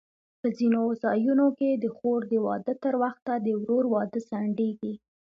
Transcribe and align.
په 0.39 0.47
ځینو 0.57 0.83
ځایونو 1.03 1.47
کې 1.57 1.69
د 1.73 1.85
خور 1.97 2.19
د 2.31 2.33
واده 2.45 2.73
تر 2.83 2.93
وخته 3.03 3.33
د 3.39 3.47
ورور 3.61 3.85
واده 3.93 4.19
ځنډېږي. 4.29 4.93